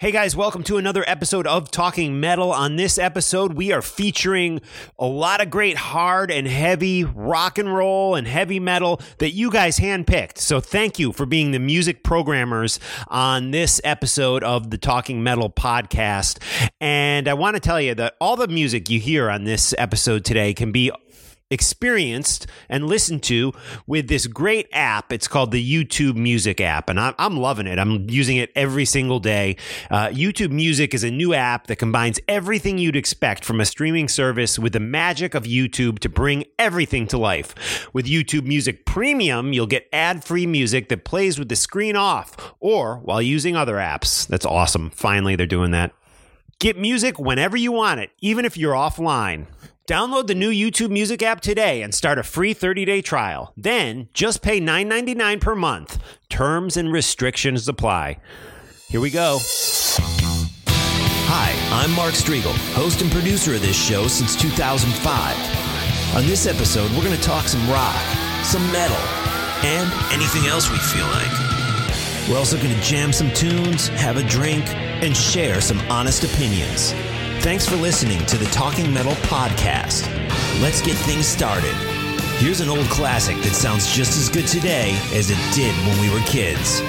[0.00, 2.52] Hey guys, welcome to another episode of Talking Metal.
[2.52, 4.60] On this episode, we are featuring
[4.96, 9.50] a lot of great hard and heavy rock and roll and heavy metal that you
[9.50, 10.38] guys handpicked.
[10.38, 15.50] So thank you for being the music programmers on this episode of the Talking Metal
[15.50, 16.38] podcast.
[16.80, 20.24] And I want to tell you that all the music you hear on this episode
[20.24, 20.92] today can be
[21.50, 23.52] experienced and listened to
[23.86, 25.12] with this great app.
[25.12, 27.78] It's called the YouTube Music app, and I'm, I'm loving it.
[27.78, 29.56] I'm using it every single day.
[29.90, 34.08] Uh, YouTube Music is a new app that combines everything you'd expect from a streaming
[34.08, 37.88] service with the magic of YouTube to bring everything to life.
[37.94, 42.54] With YouTube Music Premium, you'll get ad free music that plays with the screen off
[42.60, 44.26] or while using other apps.
[44.26, 44.90] That's awesome.
[44.90, 45.92] Finally, they're doing that.
[46.58, 49.46] Get music whenever you want it, even if you're offline.
[49.88, 53.54] Download the new YouTube Music app today and start a free 30-day trial.
[53.56, 55.98] Then just pay $9.99 per month.
[56.28, 58.18] Terms and restrictions apply.
[58.88, 59.38] Here we go.
[61.30, 66.16] Hi, I'm Mark Strigl, host and producer of this show since 2005.
[66.16, 67.96] On this episode, we're going to talk some rock,
[68.44, 68.94] some metal,
[69.64, 71.32] and anything else we feel like.
[72.28, 76.92] We're also going to jam some tunes, have a drink, and share some honest opinions.
[77.40, 80.04] Thanks for listening to the Talking Metal Podcast.
[80.60, 81.72] Let's get things started.
[82.38, 86.10] Here's an old classic that sounds just as good today as it did when we
[86.12, 86.80] were kids.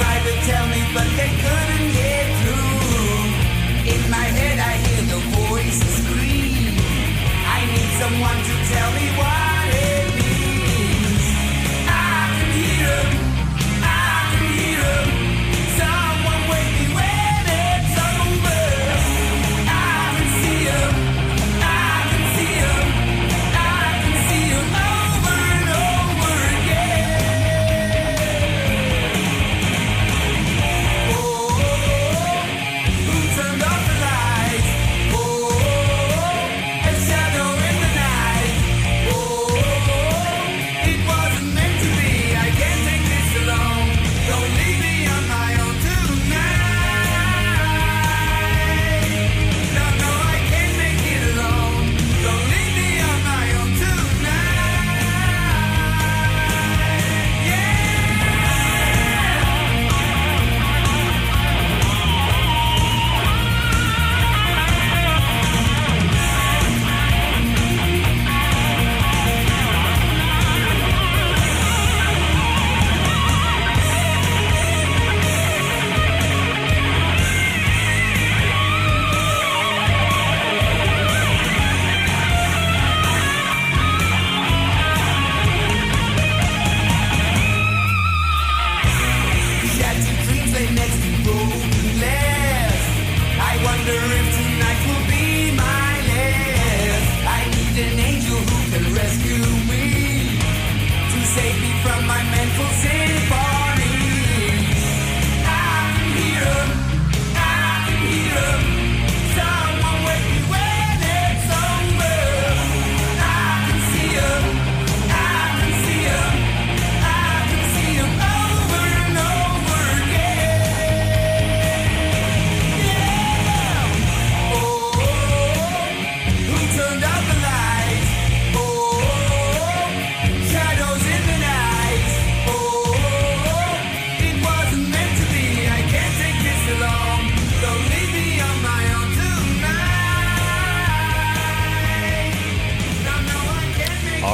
[0.00, 3.94] tried to tell me, but they couldn't get through.
[3.94, 6.72] In my head, I hear the voices scream.
[7.56, 9.49] I need someone to tell me why.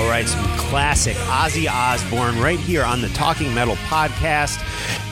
[0.04, 4.58] Right, some classic Ozzy Osbourne right here on the Talking Metal podcast.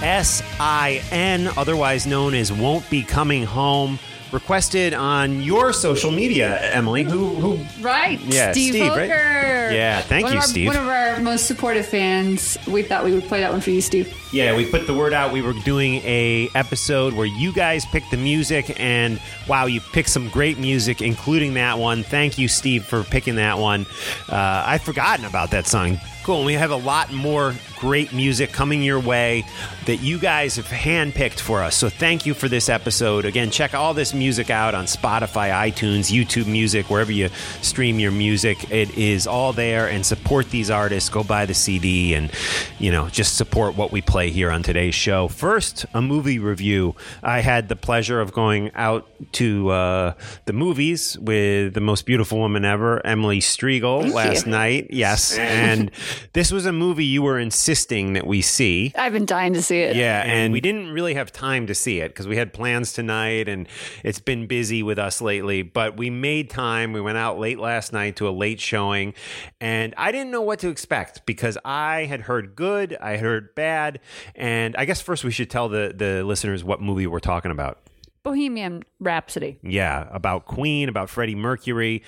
[0.02, 3.98] S I N, otherwise known as Won't Be Coming Home.
[4.34, 7.04] Requested on your social media, Emily.
[7.04, 8.18] Who, who Right.
[8.18, 9.08] Yeah, Steve, Steve, right?
[9.08, 10.66] Yeah, thank One you, our, Steve.
[10.66, 12.58] One of our most supportive fans.
[12.66, 14.12] We thought we would play that one for you, Steve.
[14.32, 15.32] Yeah, we put the word out.
[15.32, 20.08] We were doing a episode where you guys picked the music, and wow, you picked
[20.08, 22.02] some great music, including that one.
[22.02, 23.86] Thank you, Steve, for picking that one.
[24.28, 26.00] Uh, I'd forgotten about that song.
[26.24, 26.38] Cool.
[26.38, 27.54] And we have a lot more
[27.84, 29.44] great music coming your way
[29.84, 31.76] that you guys have handpicked for us.
[31.76, 33.26] So thank you for this episode.
[33.26, 37.28] Again, check all this music out on Spotify, iTunes, YouTube Music, wherever you
[37.60, 38.70] stream your music.
[38.70, 41.10] It is all there, and support these artists.
[41.10, 42.30] Go buy the CD, and
[42.78, 45.28] you know, just support what we play here on today's show.
[45.28, 46.94] First, a movie review.
[47.22, 50.14] I had the pleasure of going out to uh,
[50.46, 54.86] the movies with the most beautiful woman ever, Emily Strigl, last night.
[54.88, 55.90] Yes, and
[56.32, 58.92] this was a movie you were insisting that we see.
[58.96, 59.96] I've been dying to see it.
[59.96, 63.48] Yeah, and we didn't really have time to see it because we had plans tonight
[63.48, 63.68] and
[64.02, 65.62] it's been busy with us lately.
[65.62, 66.92] But we made time.
[66.92, 69.14] We went out late last night to a late showing,
[69.60, 74.00] and I didn't know what to expect because I had heard good, I heard bad,
[74.34, 77.78] and I guess first we should tell the the listeners what movie we're talking about.
[78.24, 79.58] Bohemian Rhapsody.
[79.62, 82.02] Yeah, about Queen, about Freddie Mercury,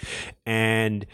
[0.46, 1.06] and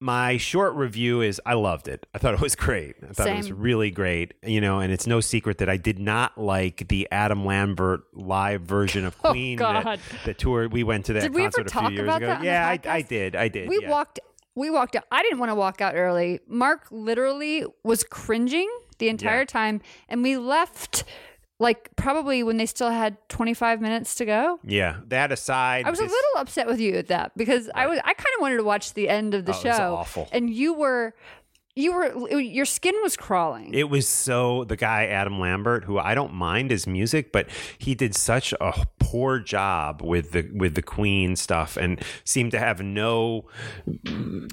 [0.00, 2.06] my short review is I loved it.
[2.14, 2.96] I thought it was great.
[3.08, 4.34] I thought it was really great.
[4.42, 8.62] You know, and it's no secret that I did not like the Adam Lambert live
[8.62, 9.56] version of Oh, Queen.
[9.58, 10.00] that- God.
[10.24, 12.16] The, tour we went to that Did we concert ever a few talk years about
[12.18, 12.26] ago.
[12.26, 13.34] that yeah, I, I did.
[13.36, 13.68] I did.
[13.68, 13.90] We yeah.
[13.90, 14.20] walked.
[14.56, 15.04] We walked out.
[15.10, 16.40] I didn't want to walk out early.
[16.46, 19.44] Mark literally was cringing the entire Yeah.
[19.46, 21.04] time, and we left
[21.64, 24.60] like probably when they still had 25 minutes to go.
[24.64, 27.98] Yeah, that aside, I was a little upset with you at that because I was
[28.04, 29.68] I kind of wanted to watch the end of the Oh, show.
[29.70, 30.28] was awful.
[30.30, 31.14] And you were
[31.76, 33.74] you were your skin was crawling.
[33.74, 37.48] It was so the guy Adam Lambert, who I don't mind his music, but
[37.78, 42.58] he did such a poor job with the with the Queen stuff, and seemed to
[42.58, 43.46] have no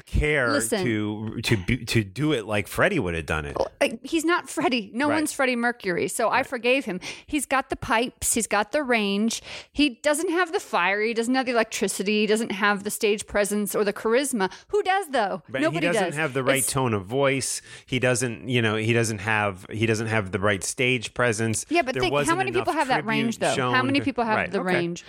[0.06, 0.84] care Listen.
[0.84, 3.56] to to be- to do it like Freddie would have done it.
[3.60, 3.68] Oh,
[4.04, 4.92] he's not Freddie.
[4.94, 5.16] No Right.
[5.16, 6.08] one's Freddie Mercury.
[6.08, 7.00] So I forgave him.
[7.26, 9.42] He's got the pipes, he's got the range.
[9.72, 13.28] He doesn't have the fire, he doesn't have the electricity, he doesn't have the stage
[13.28, 14.52] presence or the charisma.
[14.70, 15.44] Who does though?
[15.50, 16.16] But Nobody he doesn't does.
[16.16, 17.62] have the right It's- tone of voice.
[17.86, 21.66] He doesn't, you know, he doesn't have he doesn't have the right stage presence.
[21.70, 23.54] Yeah, but think, how many people have that range though?
[23.72, 24.74] How many people have Right, the okay.
[24.76, 25.04] range?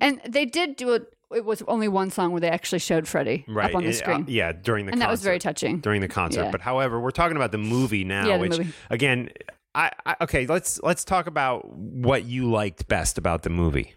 [0.00, 1.02] And they did do it.
[1.34, 3.68] It was only one song where they actually showed Freddie Right.
[3.70, 4.24] up on the and, uh, screen.
[4.28, 5.80] yeah, during the And that was very touching.
[5.80, 6.44] During the concert.
[6.44, 6.50] Yeah.
[6.50, 8.72] But however, we're talking about the movie now, Yeah, which movie.
[8.88, 9.28] again,
[9.74, 13.92] I, I okay, let's let's talk about what you liked best about the movie.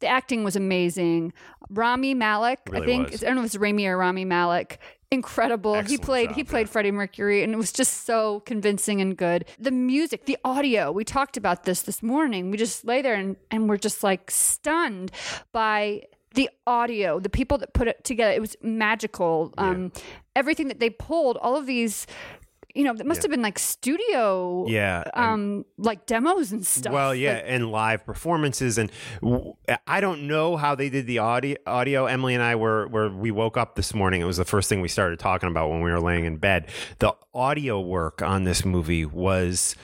[0.00, 1.32] The acting was amazing.
[1.70, 3.22] Rami Malek, I think was.
[3.22, 4.78] I don't know if it's Rami or Rami Malek.
[5.12, 5.80] Incredible.
[5.82, 6.72] he played job, he played yeah.
[6.72, 9.44] Freddie Mercury and it was just so convincing and good.
[9.58, 12.52] The music, the audio, we talked about this this morning.
[12.52, 15.10] We just lay there and, and we're just like stunned
[15.50, 16.02] by
[16.34, 18.32] the audio, the people that put it together.
[18.32, 19.52] It was magical.
[19.58, 19.90] Um
[20.36, 22.06] everything that they pulled, all of these
[22.74, 26.92] you know, that must have been like studio Yeah, and- um like demos and stuff.
[26.92, 28.90] Well, yeah, Like, and live performances, and
[29.22, 29.54] w-
[29.86, 31.56] I don't know how they did the audio.
[31.66, 32.06] Audio.
[32.06, 34.20] Emily and I were where we woke up this morning.
[34.20, 36.68] It was the first thing we started talking about when we were laying in bed.
[36.98, 39.76] The audio work on this movie was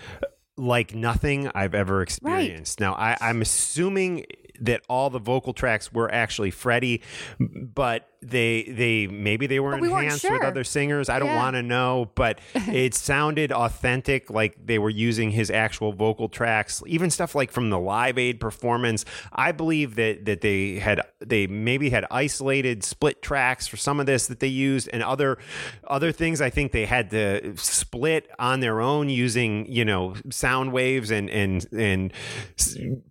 [0.57, 2.81] like nothing I've ever experienced.
[2.81, 4.25] Now, I, I'm assuming
[4.59, 7.02] that all the vocal tracks were actually Freddie,
[7.38, 11.09] but they they maybe they were But we enhanced with other singers.
[11.09, 11.37] I don't Yeah.
[11.37, 16.83] want to know, but it sounded authentic, like they were using his actual vocal tracks,
[16.87, 19.04] even stuff like from the Live Aid performance.
[19.33, 24.06] I believe that that they had they maybe had isolated split tracks for some of
[24.06, 25.38] this that they used, and other
[25.87, 26.40] other things.
[26.40, 31.30] I think they had to split on their own using you know sound waves and
[31.30, 32.12] and and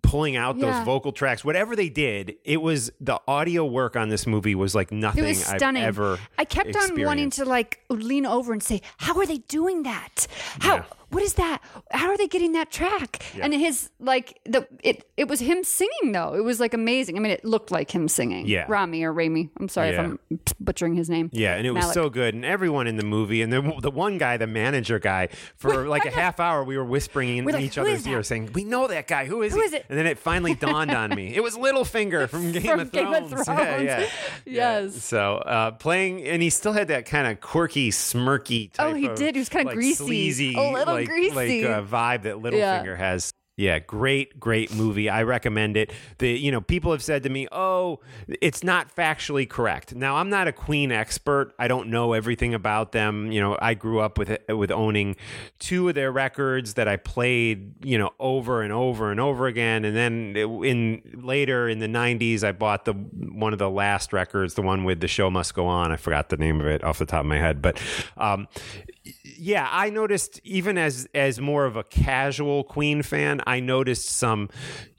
[0.02, 0.70] pulling out Yeah.
[0.72, 1.44] those vocal tracks.
[1.44, 5.22] Whatever they did, it was the audio work on this movie was like nothing It
[5.22, 5.82] was I've stunning.
[5.84, 6.18] ever.
[6.38, 10.26] I kept on wanting to like lean over and say, "How are they doing that?
[10.60, 10.84] How?
[11.10, 11.62] What is that?
[11.92, 16.12] How are they getting that track?" And his like the it it was him singing
[16.12, 16.34] though.
[16.34, 17.16] It was like amazing.
[17.16, 18.46] I mean, it looked like him singing.
[18.46, 18.64] Yeah.
[18.68, 19.50] Rami or Rami.
[19.60, 19.94] I'm sorry Yeah.
[19.94, 20.18] if I'm
[20.60, 21.30] butchering his name.
[21.32, 24.18] Yeah, and it was so good, and everyone in the movie, and the the one
[24.18, 27.62] guy, the manager guy, for like a half hour, we were whispering in We're like,
[27.64, 29.26] each other's that?" ears, saying, "We know that guy.
[29.26, 29.86] Who is Who he?" is it?
[29.88, 31.34] And then it finally dawned on me.
[31.34, 33.32] It was Littlefinger from Game, From of, Game Thrones.
[33.32, 33.48] of Thrones.
[33.84, 34.06] yeah.
[34.44, 34.80] Yeah.
[34.80, 35.02] Yes.
[35.02, 38.72] So uh, playing, and he still had that kind of quirky, smirky.
[38.72, 39.34] Type Oh, he of, did.
[39.34, 39.94] He was kinda like, greasy.
[40.04, 41.62] sleazy, A little like, greasy.
[41.62, 43.32] like uh, vibe that Littlefinger has.
[43.58, 45.08] Yeah, great, great movie.
[45.08, 45.90] I recommend it.
[46.18, 50.28] The you know people have said to me, "Oh, it's not factually correct." Now I'm
[50.28, 51.54] not a Queen expert.
[51.58, 53.32] I don't know everything about them.
[53.32, 55.16] You know, I grew up with with owning
[55.58, 59.86] two of their records that I played, you know, over and over and over again.
[59.86, 64.52] And then in later in the '90s, I bought the one of the last records,
[64.52, 66.98] the one with "The Show Must Go On." I forgot the name of it off
[66.98, 67.80] the top of my head, but.
[68.18, 68.48] Um,
[69.38, 74.48] yeah, I noticed even as as more of a casual Queen fan, I noticed some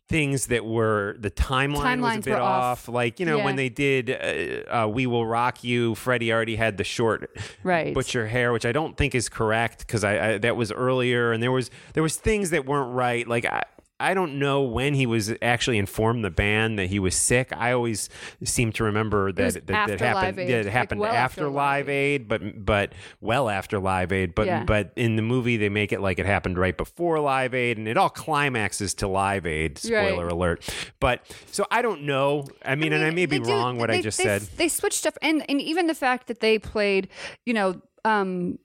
[0.09, 2.87] things that were the timeline was a bit off.
[2.87, 2.87] off.
[2.87, 3.45] Like you know Yeah.
[3.45, 7.29] when they did uh, uh, "We Will Rock You," Freddie already had the short
[7.63, 7.93] Right.
[7.93, 11.43] butcher hair, which I don't think is correct because I, I that was earlier, and
[11.43, 13.27] there was there was things that weren't right.
[13.27, 13.63] Like I.
[13.99, 17.51] I don't know when he was actually informed the band that he was sick.
[17.55, 18.09] I always
[18.43, 20.37] seem to remember that that, that happened.
[20.49, 24.11] Yeah, it like happened well after, after Live Live Aid, but but well after Live
[24.11, 24.35] Aid.
[24.35, 24.63] But Yeah.
[24.65, 27.87] but in the movie they make it like it happened right before Live Aid, and
[27.87, 29.77] it all climaxes to Live Aid.
[29.79, 30.31] Spoiler Right.
[30.31, 30.69] alert!
[30.99, 32.45] But so I don't know.
[32.63, 34.41] I mean, and I may be do- wrong what I just they- said.
[34.57, 37.07] They switched stuff, and and even the fact that they played,
[37.45, 38.59] you know, um,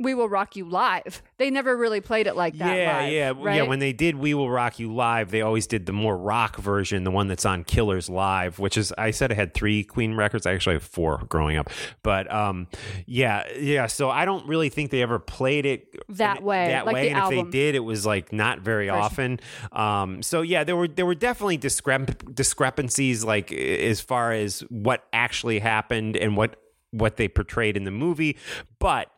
[0.00, 1.22] "We Will Rock You" live.
[1.36, 2.76] They never really played it like that.
[2.76, 3.56] yeah, live, yeah, right?
[3.56, 3.62] yeah.
[3.62, 7.04] When they did "We Will Rock You" live, they always did the more rock version,
[7.04, 10.46] the one that's on Killers Live, which is I said I had three Queen records.
[10.46, 11.70] I actually have four growing up,
[12.02, 12.66] but um,
[13.06, 13.86] yeah, yeah.
[13.86, 17.14] So I don't really think they ever played it That way, That like way, the
[17.16, 19.38] and if they did, it was like not very often.
[19.72, 25.04] Um, so yeah, there were there were definitely discrep- discrepancies, like as far as what
[25.12, 26.56] actually happened and what
[26.90, 28.36] what they portrayed in the movie,
[28.78, 29.10] but.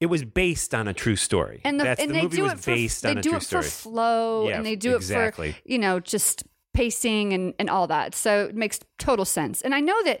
[0.00, 1.60] It was based on a true story.
[1.64, 3.22] and the, That's, and the they movie do was it for based they on a
[3.22, 3.62] do true it story.
[3.64, 5.50] for flow, Yeah, and they do exactly.
[5.50, 8.14] it for you know just pacing and and all that.
[8.14, 9.60] So it makes total sense.
[9.60, 10.20] And I know that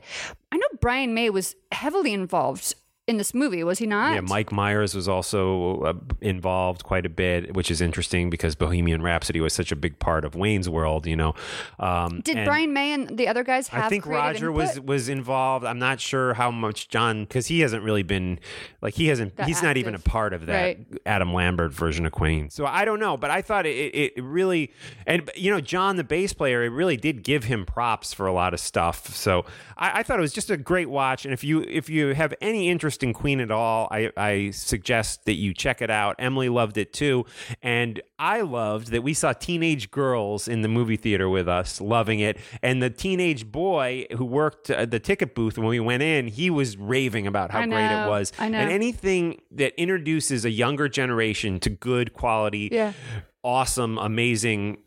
[0.52, 2.74] I know Brian May was heavily involved
[3.10, 4.14] in this movie, was he not?
[4.14, 9.02] Yeah, Mike Myers was also uh, involved quite a bit, which is interesting because Bohemian
[9.02, 11.06] Rhapsody was such a big part of Wayne's World.
[11.06, 11.34] You know,
[11.78, 13.84] um, Did Brian May and the other guys have?
[13.84, 14.86] I think Roger was input?
[14.86, 15.64] was involved.
[15.66, 18.38] I'm not sure how much John because he hasn't really been
[18.80, 19.36] like he hasn't.
[19.36, 20.86] That he's not even a part of that Right.
[21.04, 22.48] Adam Lambert version of Queen.
[22.50, 24.72] So I don't know, but I thought it, it, it really
[25.06, 26.62] and you know John the bass player.
[26.62, 29.14] It really did give him props for a lot of stuff.
[29.16, 29.44] So
[29.76, 31.24] I, I thought it was just a great watch.
[31.24, 35.24] And if you if you have any interest in Queen at all, I, I suggest
[35.24, 36.16] that you check it out.
[36.18, 37.26] Emily loved it too,
[37.62, 42.20] and I loved that we saw teenage girls in the movie theater with us, loving
[42.20, 42.38] it.
[42.62, 46.50] And the teenage boy who worked at the ticket booth when we went in, he
[46.50, 48.32] was raving about how I great it was.
[48.38, 48.58] I know.
[48.58, 52.92] And anything that introduces a younger generation to good quality, Yeah.
[53.42, 54.78] awesome, amazing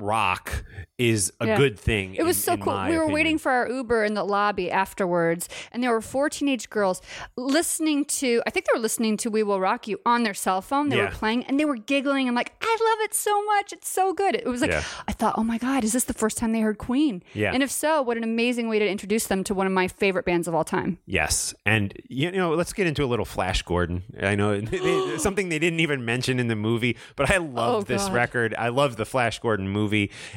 [0.00, 0.64] rock
[0.98, 1.56] is a Yeah.
[1.56, 2.14] good thing.
[2.14, 2.72] It was in- so in cool.
[2.74, 3.12] We were opinion.
[3.12, 7.00] waiting for our Uber in the lobby afterwards, and there were four teenage girls
[7.36, 10.60] listening to, I think they were listening to We Will Rock You on their cell
[10.60, 10.88] phone.
[10.90, 11.04] They Yeah.
[11.06, 13.72] were playing and they were giggling and like, I love it so much.
[13.72, 14.34] It's so good.
[14.34, 14.82] It was like, Yeah.
[15.08, 17.22] I thought, oh my God, is this the first time they heard Queen?
[17.34, 17.52] Yeah.
[17.52, 20.24] And if so, what an amazing way to introduce them to one of my favorite
[20.24, 20.98] bands of all time.
[21.06, 24.02] Yes, and you know, let's get into a little Flash Gordon.
[24.22, 27.82] I know they- something they didn't even mention in the movie, but I love Oh,
[27.82, 28.12] this God.
[28.14, 28.54] record.
[28.58, 29.89] I love the Flash Gordon movie,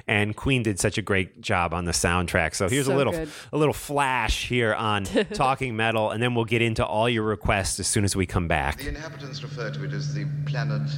[0.08, 2.56] and Queen did such a great job on the soundtrack.
[2.56, 3.30] So here's a little good.
[3.52, 7.80] a little flash here on Talking Metal, and then we'll get into all your requests
[7.80, 8.80] as soon as we come back.
[8.80, 10.90] The inhabitants refer to it as the planet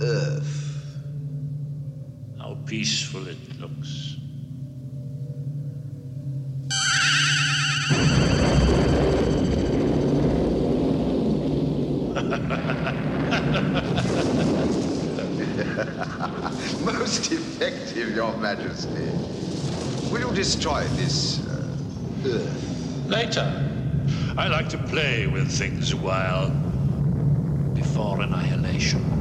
[0.00, 0.64] Earth.
[2.38, 4.16] How peaceful it looks.
[12.20, 12.74] Most
[17.60, 19.10] effective, Your Majesty.
[20.12, 21.76] Will you destroy this uh,
[22.24, 23.04] Earth?
[23.08, 23.64] Later.
[24.36, 26.50] I like to play with things a while.
[27.74, 29.17] Before annihilation.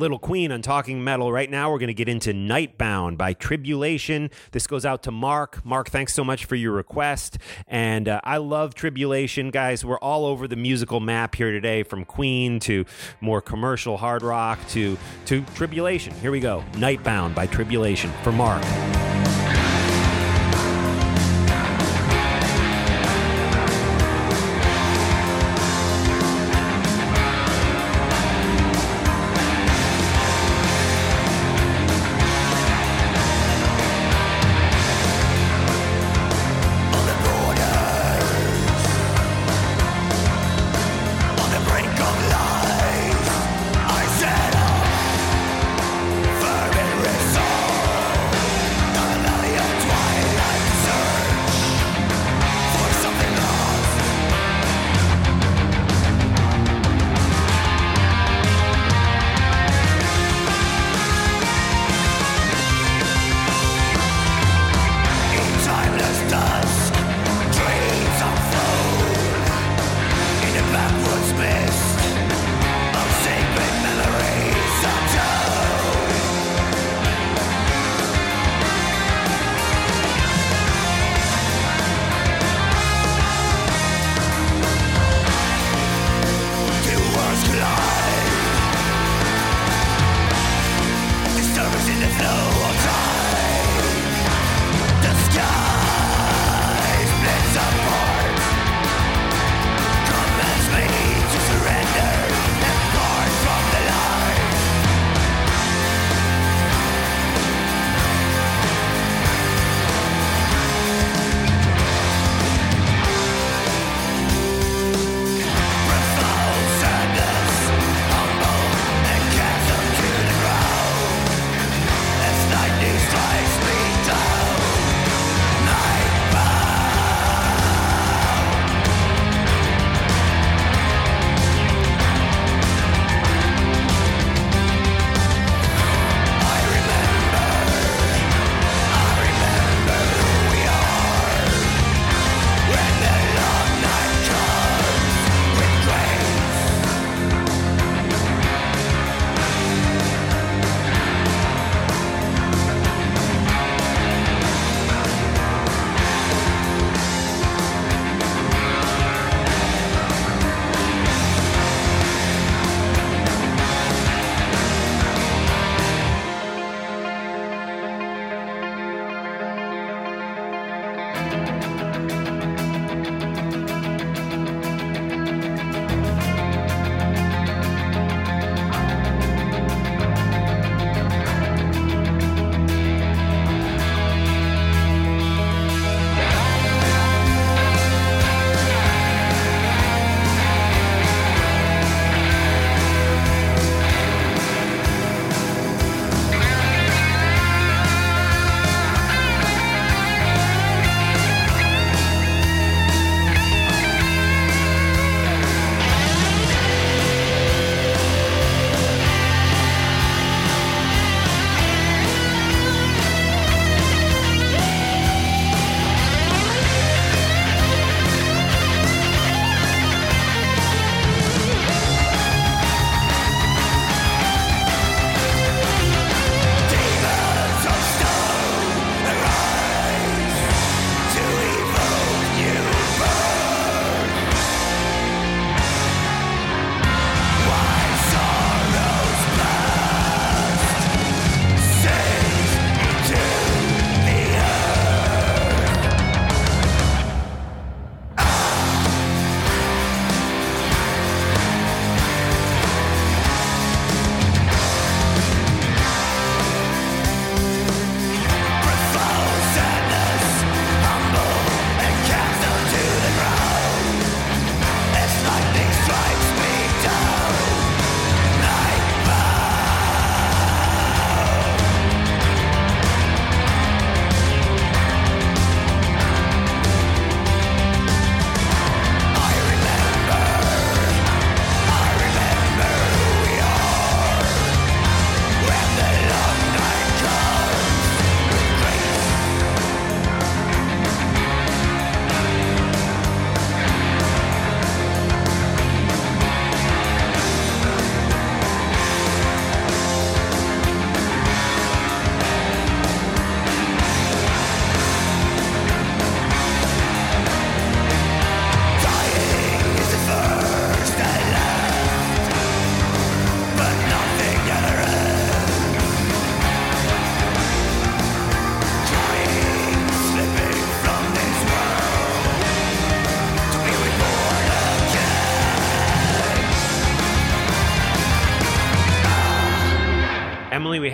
[0.00, 1.30] Little Queen on Talking Metal.
[1.30, 4.30] Right now, we're going to get into Nightbound by Tribulation.
[4.50, 5.64] This goes out to Mark.
[5.64, 7.38] Mark, thanks so much for your request.
[7.68, 9.84] And uh, I love Tribulation, guys.
[9.84, 12.86] We're all over the musical map here today, from Queen to
[13.20, 16.14] more commercial hard rock to to Tribulation.
[16.14, 16.64] Here we go.
[16.72, 18.64] Nightbound by Tribulation for Mark.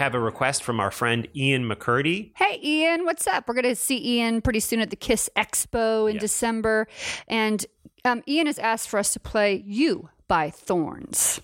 [0.07, 2.31] Have a request from our friend Ian McCurdy.
[2.37, 3.49] Hey, Ian, what's up?
[3.49, 6.21] We're going to see Ian pretty soon at the Kiss Expo in Yeah.
[6.21, 6.87] December.
[7.27, 7.67] And
[8.05, 11.41] um, Ian has asked for us to play You by Thorns.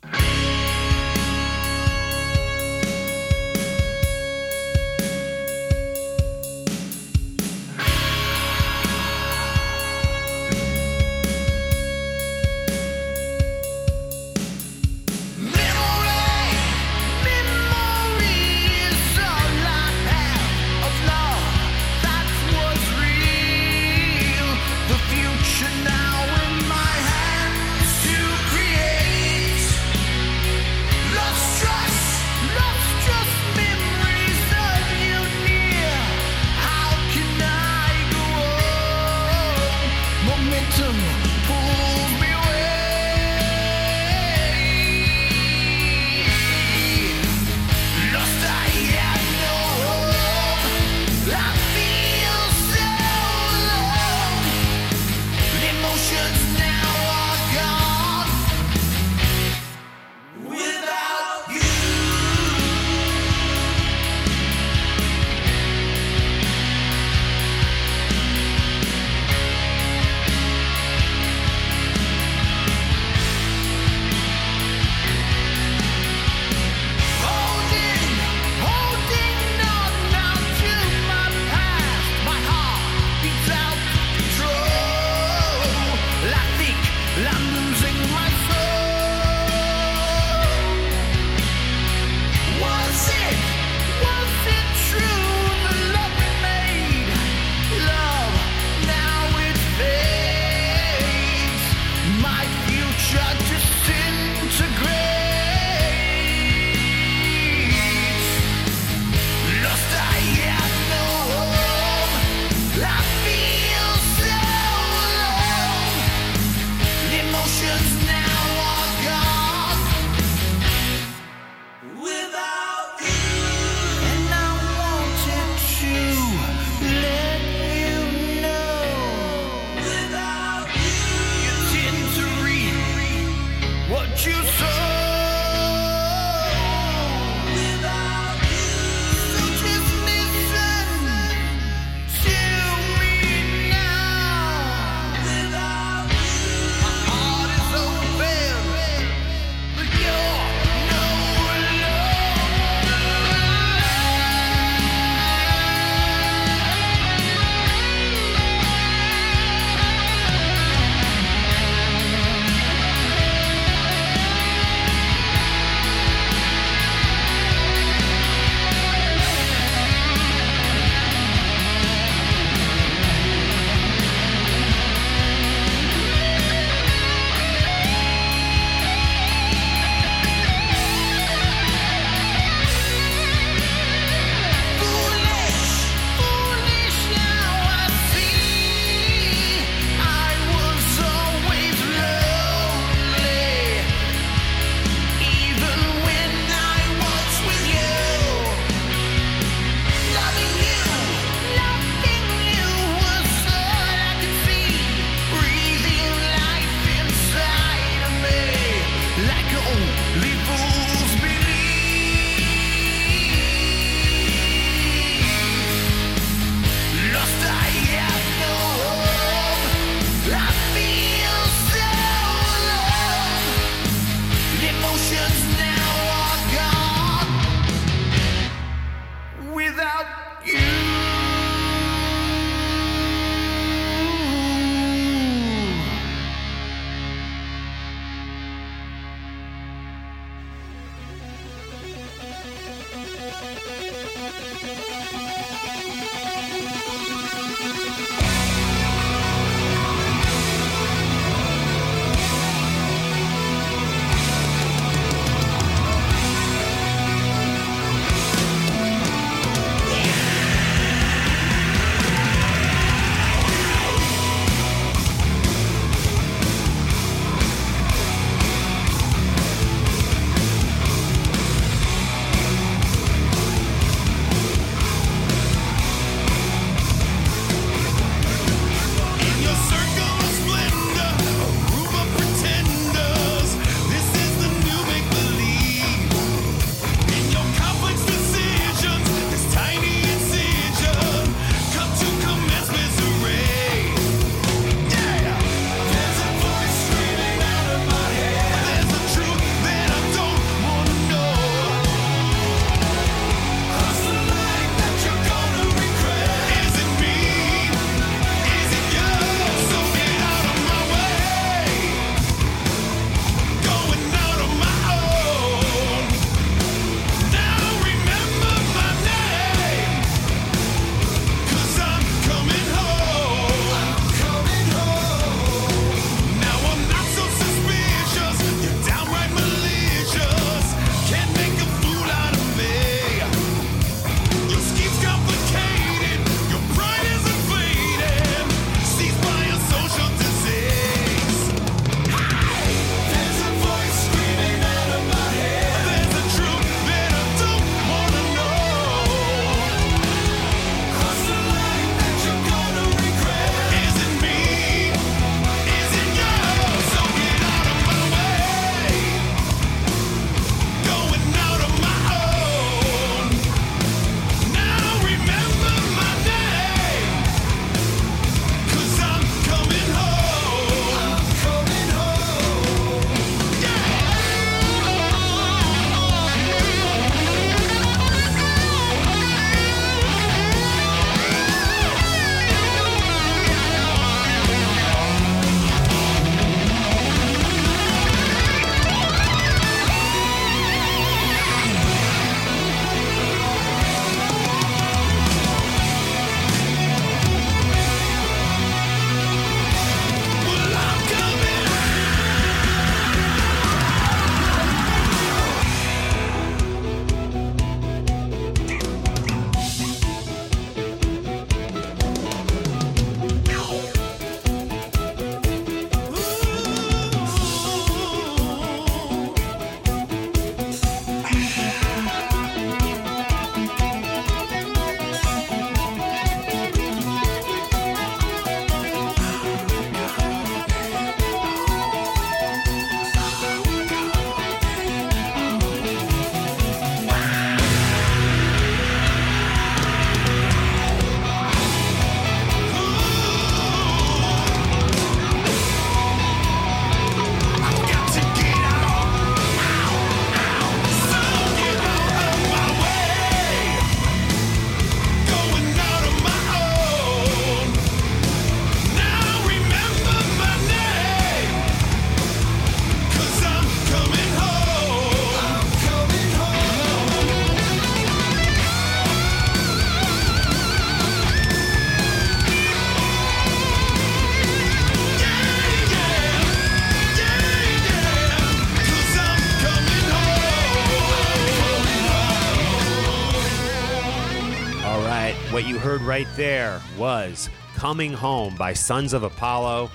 [485.93, 489.91] Heard right there was Coming Home by Sons of Apollo.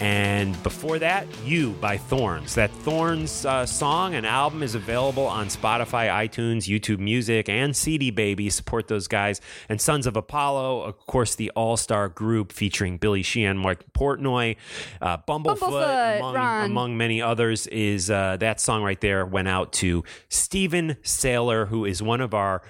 [0.00, 2.54] And before that, You by Thorns.
[2.54, 8.10] That Thorns uh, song and album is available on Spotify, iTunes, YouTube Music, and CD
[8.10, 8.48] Baby.
[8.48, 9.42] Support those guys.
[9.68, 14.56] And Sons of Apollo, of course, the all star group featuring Billy Sheehan, Mark Portnoy,
[15.02, 17.66] uh, Bumblefoot, Bumblefoot, among, among many others.
[17.66, 22.32] Is uh, that song right there went out to Stephen Saylor, who is one of
[22.32, 22.62] our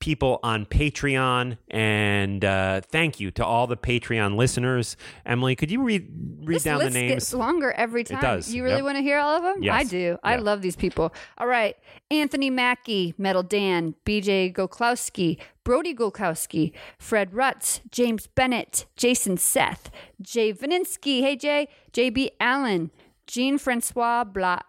[0.00, 1.58] people on Patreon.
[1.70, 4.96] And uh, thank you to all the Patreon listeners.
[5.24, 6.08] Emily, could you read
[6.42, 7.12] read This down the list names?
[7.12, 8.20] gets longer every time.
[8.20, 8.84] does, You really yep.
[8.84, 9.62] want to hear all of them?
[9.62, 9.74] Yes.
[9.74, 10.18] I do.
[10.24, 11.14] I love these people.
[11.38, 11.76] All right.
[12.10, 20.52] Anthony Mackey, Metal Dan, BJ Goklowski, Brody Golkowski, Fred Rutz, James Bennett, Jason Seth, Jay
[20.52, 22.90] Vaninsky, hey Jay, JB Allen,
[23.26, 24.62] Jean Francois Bla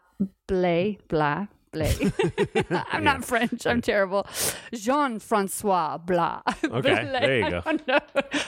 [0.47, 1.47] Blay Blah.
[1.71, 1.93] Blay.
[2.91, 3.65] I'm not French.
[3.65, 4.27] I'm terrible.
[4.73, 6.41] Jean Francois Blah.
[6.63, 7.03] Okay, Blay.
[7.11, 7.61] there you go.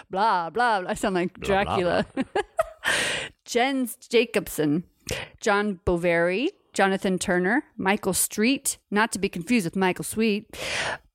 [0.09, 0.89] Blah, blah, blah.
[0.89, 2.05] I sound like blah, Dracula.
[3.45, 4.83] Jens Jacobson,
[5.39, 10.57] John Boveri, Jonathan Turner, Michael Street, not to be confused with Michael Sweet,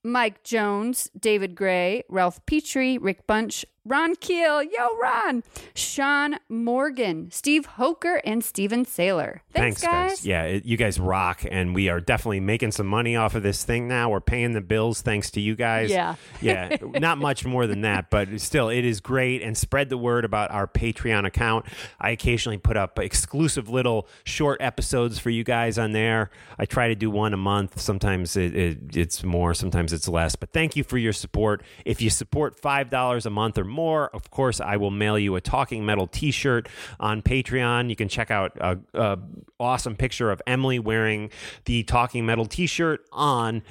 [0.05, 5.43] Mike Jones, David Gray, Ralph Petrie, Rick Bunch, Ron Keel, yo Ron,
[5.75, 9.41] Sean Morgan, Steve Hoker, and Steven Saylor.
[9.55, 10.27] Thanks, guys.
[10.27, 13.65] Yeah, it, you guys rock, and we are definitely making some money off of this
[13.65, 14.11] thing now.
[14.11, 15.91] We're paying the bills thanks to you guys.
[15.91, 16.17] Yeah.
[16.43, 19.41] yeah, not much more than that, but still, it is great.
[19.41, 21.65] And spread the word about our Patreon account.
[21.99, 26.31] I occasionally put up exclusive little short episodes for you guys on there.
[26.59, 27.81] I try to do one a month.
[27.81, 30.37] Sometimes it, it, it's more, sometimes it's less.
[30.37, 31.63] But thank you for your support.
[31.87, 35.37] If you support five dollars a month or more, of course, I will mail you
[35.37, 37.89] a Talking Metal T-shirt on Patreon.
[37.89, 39.19] You can check out a, a
[39.59, 41.31] awesome picture of Emily wearing
[41.65, 43.63] the Talking Metal T-shirt on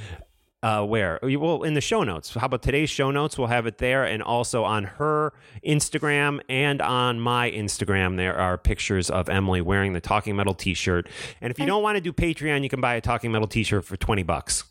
[0.63, 1.19] uh, where?
[1.21, 2.33] Well, in the show notes.
[2.33, 3.37] How about today's show notes?
[3.37, 5.33] We'll have it there, and also on her
[5.65, 8.17] Instagram and on my Instagram.
[8.17, 11.07] There are pictures of Emily wearing the Talking Metal T-shirt.
[11.41, 13.85] And if you don't want to do Patreon, you can buy a Talking Metal T-shirt
[13.85, 14.63] for twenty bucks.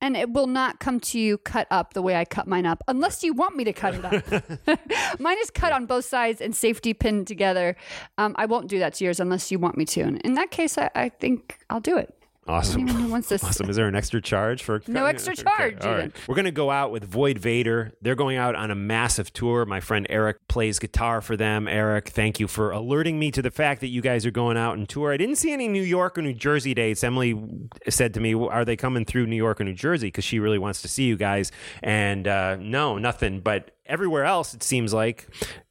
[0.00, 2.82] And it will not come to you cut up the way I cut mine up,
[2.88, 5.20] unless you want me to cut it up.
[5.20, 7.76] mine is cut on both sides and safety pinned together.
[8.18, 10.00] Um, I won't do that to yours unless you want me to.
[10.02, 12.19] And in that case, I, I think I'll do it.
[12.50, 12.82] Awesome.
[12.82, 13.44] Anyone wants this.
[13.44, 13.70] Awesome.
[13.70, 16.12] Is there an extra charge for No extra charge, All even.
[16.26, 17.92] We're going to go out with Void Vader.
[18.02, 19.64] They're going out on a massive tour.
[19.64, 21.68] My friend Eric plays guitar for them.
[21.68, 24.72] Eric, thank you for alerting me to the fact that you guys are going out
[24.72, 25.12] on tour.
[25.12, 27.04] I didn't see any New York or New Jersey dates.
[27.04, 27.40] Emily
[27.88, 30.08] said to me, Are they coming through New York or New Jersey?
[30.08, 31.52] Because she really wants to see you guys.
[31.84, 33.40] And uh, no, nothing.
[33.40, 35.28] But everywhere else, it seems like.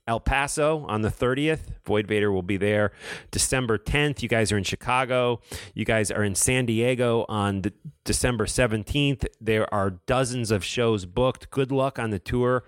[0.09, 1.59] El Paso on the 30th.
[1.85, 2.91] Void Vader will be there.
[3.29, 5.39] December 10th, you guys are in Chicago.
[5.75, 7.71] You guys are in San Diego on the
[8.05, 9.27] December 17th.
[9.39, 11.51] There are dozens of shows booked.
[11.51, 12.63] Good luck on the tour.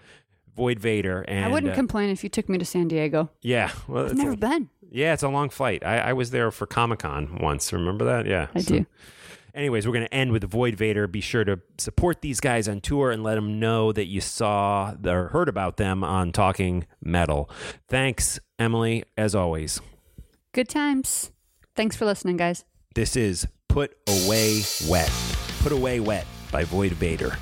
[0.56, 1.24] Void Vader.
[1.24, 3.32] And I wouldn't uh, complain if you took me to San Diego.
[3.42, 4.70] yeah, well, I've it's never a, been.
[4.92, 5.84] yeah, it's a long flight.
[5.84, 7.74] I, I was there for Comic Con once.
[7.74, 8.28] Remember that?
[8.28, 8.86] Yeah, I So- do.
[9.54, 11.08] Anyways, we're going to end with Void Vader.
[11.08, 14.94] Be sure to support these guys on tour and let them know that you saw
[15.06, 17.50] or heard about them on Talking Metal.
[17.88, 19.82] Thanks, Emily, as always.
[20.54, 21.32] Good times.
[21.76, 22.66] Thanks for listening, guys.
[22.96, 25.12] This is Put Away Wet.
[25.62, 27.38] Put Away Wet by Void Vader.